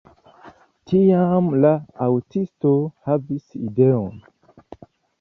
Tiam 0.91 1.51
la 1.67 1.75
aŭtisto 2.07 2.75
havis 3.11 3.57
ideon. 3.71 4.21